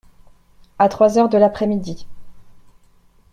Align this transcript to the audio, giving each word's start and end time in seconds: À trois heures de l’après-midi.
À 0.79 0.89
trois 0.89 1.19
heures 1.19 1.29
de 1.29 1.37
l’après-midi. 1.37 2.07